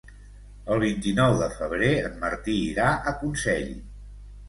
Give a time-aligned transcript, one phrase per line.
[0.75, 3.73] El vint-i-nou de febrer en Martí irà a Consell.